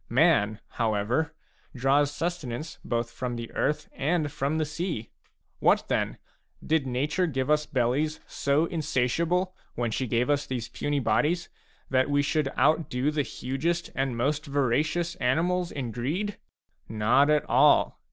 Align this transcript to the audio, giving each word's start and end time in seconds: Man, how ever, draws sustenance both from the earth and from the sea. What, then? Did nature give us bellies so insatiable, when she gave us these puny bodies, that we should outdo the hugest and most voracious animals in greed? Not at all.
Man, 0.09 0.59
how 0.67 0.95
ever, 0.95 1.31
draws 1.75 2.09
sustenance 2.11 2.79
both 2.83 3.11
from 3.11 3.35
the 3.35 3.51
earth 3.51 3.87
and 3.93 4.31
from 4.31 4.57
the 4.57 4.65
sea. 4.65 5.11
What, 5.59 5.87
then? 5.89 6.17
Did 6.65 6.87
nature 6.87 7.27
give 7.27 7.51
us 7.51 7.67
bellies 7.67 8.19
so 8.25 8.65
insatiable, 8.65 9.53
when 9.75 9.91
she 9.91 10.07
gave 10.07 10.27
us 10.27 10.47
these 10.47 10.69
puny 10.69 10.99
bodies, 10.99 11.49
that 11.91 12.09
we 12.09 12.23
should 12.23 12.47
outdo 12.57 13.11
the 13.11 13.21
hugest 13.21 13.91
and 13.93 14.17
most 14.17 14.47
voracious 14.47 15.13
animals 15.17 15.71
in 15.71 15.91
greed? 15.91 16.39
Not 16.89 17.29
at 17.29 17.47
all. 17.47 17.99